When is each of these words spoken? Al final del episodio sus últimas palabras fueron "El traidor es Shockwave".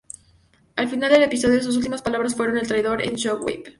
Al 0.77 0.87
final 0.89 1.11
del 1.11 1.21
episodio 1.21 1.61
sus 1.61 1.75
últimas 1.77 2.01
palabras 2.01 2.35
fueron 2.35 2.57
"El 2.57 2.67
traidor 2.67 3.03
es 3.03 3.11
Shockwave". 3.21 3.65